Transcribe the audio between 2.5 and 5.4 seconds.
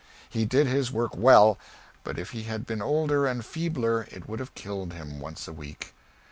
been older and feebler it would have killed him